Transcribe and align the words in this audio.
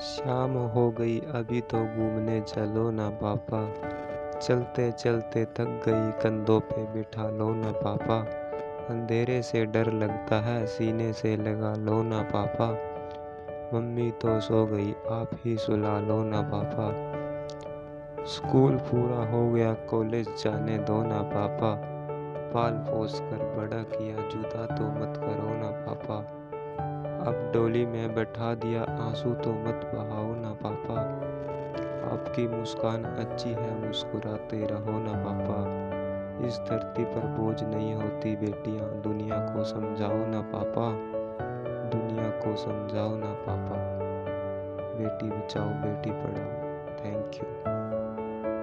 शाम 0.00 0.50
हो 0.50 0.90
गई, 0.90 1.18
अभी 1.20 1.60
तो 1.60 1.78
घूमने 1.78 2.40
चलो 2.40 2.90
ना 2.90 3.10
पापा। 3.10 3.74
चलते 4.38 4.92
चलते 4.92 5.44
थक 5.44 5.82
गई, 5.88 6.22
कंधों 6.22 6.60
पे 6.60 6.82
बिठा 6.82 7.30
लो 7.30 7.54
ना 7.54 7.72
पापा। 7.72 8.18
अंधेरे 8.90 9.42
से 9.42 9.66
डर 9.66 9.92
लगता 9.92 10.40
है, 10.40 10.66
सीने 10.66 11.12
से 11.12 11.36
लगा 11.36 11.74
लो 11.74 12.02
ना 12.02 12.22
पापा। 12.22 12.68
मम्मी 13.74 14.10
तो 14.10 14.40
सो 14.40 14.66
गई, 14.66 14.94
आप 15.10 15.30
ही 15.44 15.56
सुला 15.56 16.00
लो 16.00 16.24
ना 16.24 16.42
पापा। 16.42 17.16
स्कूल 18.24 18.76
पूरा 18.76 19.30
हो 19.30 19.50
गया, 19.50 19.74
कॉलेज 19.74 20.28
जाने 20.44 20.78
दो 20.78 21.02
ना 21.02 21.22
पापा। 21.22 21.96
पाल 22.54 22.72
पोस 22.72 23.20
कर 23.20 23.54
बड़ा 23.56 23.82
किया 23.82 24.28
जुदा 24.28 24.66
तो 24.66 24.85
अब 27.26 27.50
डोली 27.54 27.86
में 27.86 28.14
बैठा 28.14 28.54
दिया 28.54 28.82
आँसू 28.82 29.34
तो 29.34 29.52
मत 29.52 29.90
बहाओ 29.94 30.34
ना 30.34 30.52
पापा। 30.52 31.00
आपकी 32.12 32.48
मुस्कान 32.48 33.04
अच्छी 33.04 33.50
है, 33.50 33.86
मुस्कुराते 33.86 34.66
रहो 34.66 34.98
ना 34.98 35.12
पापा। 35.12 35.86
इस 36.46 36.58
धरती 36.58 37.04
पर 37.04 37.20
बोझ 37.20 37.62
नहीं 37.62 37.94
होती 37.94 38.36
बेटियाँ, 38.36 39.02
दुनिया 39.02 39.36
को 39.38 39.64
समझाओ 39.64 40.26
ना 40.26 40.40
पापा। 40.40 40.92
दुनिया 41.88 42.28
को 42.28 42.56
समझाओ 42.56 43.16
ना 43.16 43.32
पापा। 43.32 43.76
बेटी 44.98 45.30
बचाओ, 45.30 45.68
बेटी 45.68 46.10
पढ़ाओ। 46.10 46.66
Thank 47.04 47.30
you 47.34 47.75